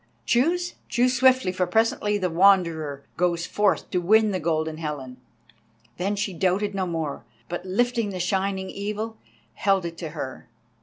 Choose, 0.25 0.73
choose 0.89 1.15
swiftly 1.15 1.51
for 1.51 1.67
presently 1.67 2.17
the 2.17 2.31
Wanderer 2.31 3.03
goes 3.17 3.45
forth 3.45 3.91
to 3.91 3.99
win 4.01 4.31
the 4.31 4.39
Golden 4.39 4.77
Helen." 4.77 5.17
Then 5.97 6.15
she 6.15 6.33
doubted 6.33 6.73
no 6.73 6.87
more, 6.87 7.23
but 7.47 7.67
lifting 7.67 8.09
the 8.09 8.19
shining 8.19 8.71
Evil, 8.71 9.17
held 9.53 9.85
it 9.85 9.99
to 9.99 10.09
her. 10.09 10.47